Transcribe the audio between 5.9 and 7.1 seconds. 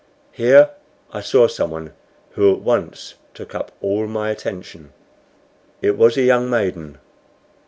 was a young maiden.